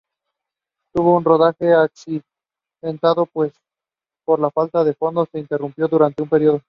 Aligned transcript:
Tuvo 0.93 1.15
un 1.15 1.23
rodaje 1.23 1.73
accidentado 1.73 3.27
pues 3.31 3.53
por 4.25 4.51
falta 4.51 4.83
de 4.83 4.93
fondos 4.95 5.29
se 5.31 5.37
interrumpió 5.39 5.87
durante 5.87 6.23
un 6.23 6.29
período. 6.29 6.59